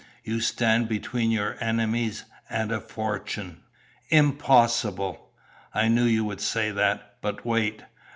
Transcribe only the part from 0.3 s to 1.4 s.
stand between